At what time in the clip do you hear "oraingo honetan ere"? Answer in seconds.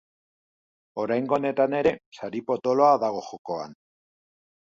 1.03-1.91